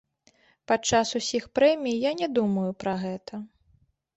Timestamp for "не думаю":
2.23-2.67